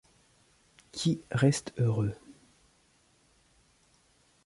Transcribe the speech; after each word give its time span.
Qui 0.91 1.21
reste 1.31 1.73
heureux. 1.77 2.15